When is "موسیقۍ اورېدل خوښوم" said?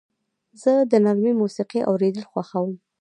1.41-2.73